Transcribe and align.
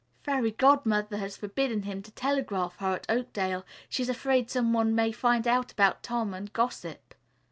Fairy 0.23 0.49
Godmother 0.49 1.17
has 1.17 1.37
forbidden 1.37 1.83
him 1.83 2.01
to 2.01 2.11
telegraph 2.13 2.77
her 2.77 2.95
at 2.95 3.05
Oakdale. 3.07 3.63
She 3.87 4.01
is 4.01 4.09
afraid 4.09 4.49
some 4.49 4.73
one 4.73 4.95
may 4.95 5.11
find 5.11 5.47
out 5.47 5.71
about 5.71 6.01
Tom 6.01 6.33
and 6.33 6.51
gossip." 6.51 7.13